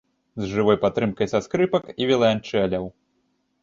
З 0.45 0.47
жывой 0.53 0.77
падтрымкай 0.85 1.31
са 1.35 1.43
скрыпак 1.49 1.95
і 2.01 2.11
віяланчэляў. 2.15 2.95